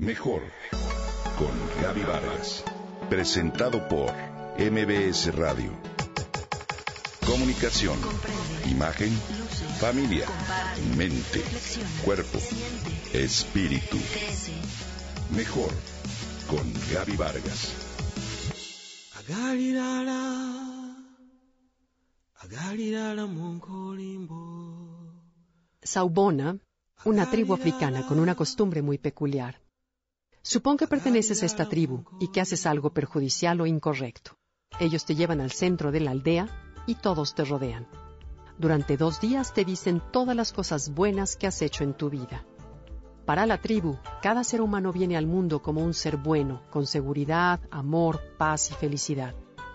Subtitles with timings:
[0.00, 0.42] Mejor
[1.36, 2.62] con Gaby Vargas.
[3.10, 4.12] Presentado por
[4.56, 5.72] MBS Radio.
[7.26, 7.98] Comunicación,
[8.70, 9.10] imagen,
[9.80, 10.24] familia,
[10.96, 11.42] mente,
[12.04, 12.38] cuerpo,
[13.12, 13.98] espíritu.
[15.34, 15.72] Mejor
[16.48, 17.72] con Gaby Vargas.
[25.82, 26.56] Saubona,
[27.04, 29.67] una tribu africana con una costumbre muy peculiar.
[30.42, 34.38] Supón que perteneces a esta tribu y que haces algo perjudicial o incorrecto.
[34.80, 36.48] Ellos te llevan al centro de la aldea
[36.86, 37.86] y todos te rodean.
[38.58, 42.44] Durante dos días te dicen todas las cosas buenas que has hecho en tu vida.
[43.24, 47.60] Para la tribu, cada ser humano viene al mundo como un ser bueno, con seguridad,
[47.70, 49.34] amor, paz y felicidad.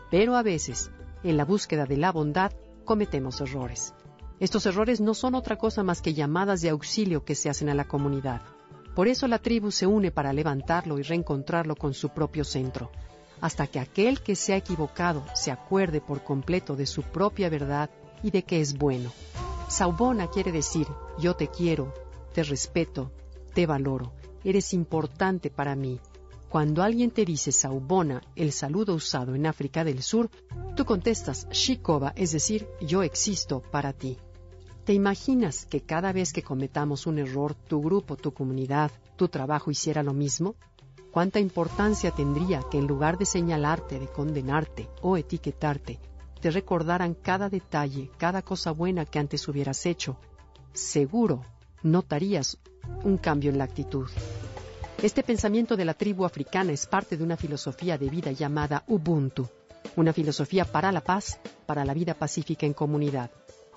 [0.10, 0.90] Pero a veces,
[1.24, 2.52] en la búsqueda de la bondad,
[2.84, 3.94] cometemos errores.
[4.40, 7.76] Estos errores no son otra cosa más que llamadas de auxilio que se hacen a
[7.76, 8.42] la comunidad.
[8.96, 12.92] Por eso la tribu se une para levantarlo y reencontrarlo con su propio centro,
[13.42, 17.90] hasta que aquel que se ha equivocado se acuerde por completo de su propia verdad
[18.22, 19.12] y de que es bueno.
[19.68, 20.88] Saubona quiere decir
[21.18, 21.94] yo te quiero,
[22.34, 23.12] te respeto,
[23.54, 26.00] te valoro, eres importante para mí.
[26.50, 30.30] Cuando alguien te dice Saubona, el saludo usado en África del Sur,
[30.76, 34.18] tú contestas Shikoba, es decir, yo existo para ti.
[34.86, 39.72] ¿Te imaginas que cada vez que cometamos un error, tu grupo, tu comunidad, tu trabajo
[39.72, 40.56] hiciera lo mismo?
[41.10, 46.02] ¿Cuánta importancia tendría que en lugar de señalarte, de condenarte o etiquetarte,
[46.42, 50.18] te recordaran cada detalle, cada cosa buena que antes hubieras hecho?
[50.74, 51.46] Seguro
[51.82, 52.58] notarías
[53.06, 54.10] un cambio en la actitud.
[55.02, 59.48] Este pensamiento de la tribu africana es parte de una filosofía de vida llamada Ubuntu,
[59.96, 63.32] una filosofía para la paz, para la vida pacífica en comunidad.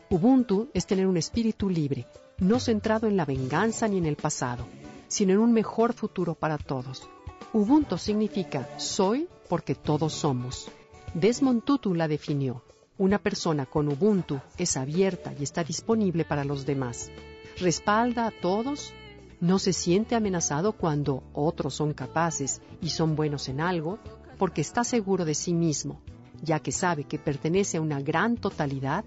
[0.08, 2.06] Ubuntu es tener un espíritu libre,
[2.38, 4.64] no centrado en la venganza ni en el pasado,
[5.08, 7.08] sino en un mejor futuro para todos.
[7.52, 10.68] Ubuntu significa soy porque todos somos.
[11.12, 12.62] Desmond Tutu la definió.
[12.98, 17.10] Una persona con Ubuntu es abierta y está disponible para los demás.
[17.58, 18.92] Respalda a todos,
[19.40, 23.98] no se siente amenazado cuando otros son capaces y son buenos en algo,
[24.38, 26.00] porque está seguro de sí mismo,
[26.42, 29.04] ya que sabe que pertenece a una gran totalidad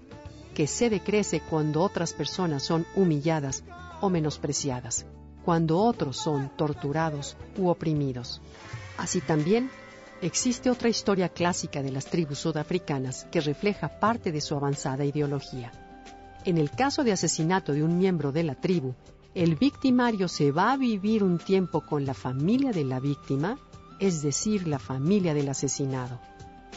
[0.54, 3.64] que se decrece cuando otras personas son humilladas
[4.00, 5.06] o menospreciadas,
[5.44, 8.40] cuando otros son torturados u oprimidos.
[8.98, 9.70] Así también,
[10.20, 15.72] existe otra historia clásica de las tribus sudafricanas que refleja parte de su avanzada ideología.
[16.44, 18.94] En el caso de asesinato de un miembro de la tribu,
[19.34, 23.58] el victimario se va a vivir un tiempo con la familia de la víctima,
[23.98, 26.18] es decir, la familia del asesinado.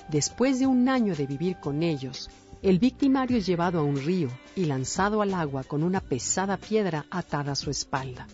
[0.10, 2.30] Después de un año de vivir con ellos,
[2.64, 7.06] el victimario es llevado a un río y lanzado al agua con una pesada piedra
[7.12, 8.26] atada a su espalda.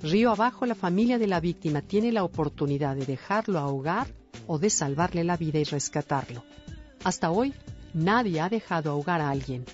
[0.00, 4.06] Río abajo, la familia de la víctima tiene la oportunidad de dejarlo ahogar
[4.46, 6.44] o de salvarle la vida y rescatarlo.
[7.04, 7.52] Hasta hoy,
[7.92, 9.66] nadie ha dejado ahogar a alguien,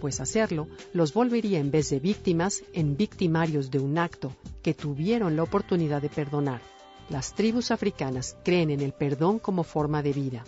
[0.00, 5.36] pues hacerlo los volvería en vez de víctimas en victimarios de un acto que tuvieron
[5.36, 6.62] la oportunidad de perdonar.
[7.10, 10.44] Las tribus africanas creen en el perdón como forma de vida.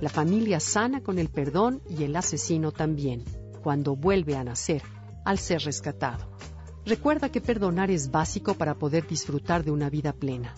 [0.00, 3.22] La familia sana con el perdón y el asesino también,
[3.62, 4.82] cuando vuelve a nacer,
[5.24, 6.28] al ser rescatado.
[6.84, 10.52] Recuerda que perdonar es básico para poder disfrutar de una vida plena.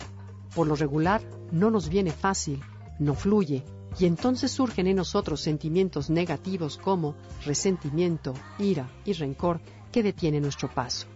[0.55, 1.21] Por lo regular,
[1.51, 2.61] no nos viene fácil,
[2.99, 3.63] no fluye,
[3.99, 7.15] y entonces surgen en nosotros sentimientos negativos como
[7.45, 9.61] resentimiento, ira y rencor
[9.91, 11.07] que detienen nuestro paso.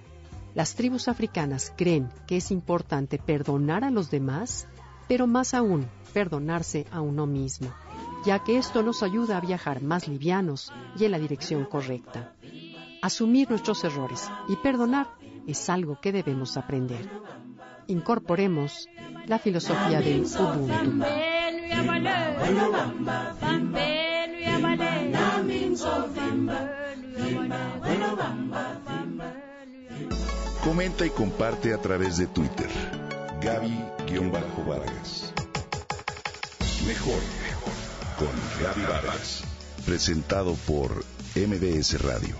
[0.54, 4.68] Las tribus africanas creen que es importante perdonar a los demás,
[5.08, 7.74] pero más aún perdonarse a uno mismo
[8.26, 12.34] ya que esto nos ayuda a viajar más livianos y en la dirección correcta.
[13.02, 15.08] Asumir nuestros errores y perdonar
[15.48, 17.10] es algo que debemos aprender.
[17.88, 18.88] Incorporemos
[19.26, 21.06] la filosofía del Ubuntu.
[30.64, 32.70] Comenta y comparte a través de Twitter.
[33.42, 35.34] Gaby-Vargas.
[36.86, 37.41] Mejor
[38.22, 39.42] con Gaby Vargas.
[39.86, 41.04] Presentado por
[41.36, 42.36] MBS Radio.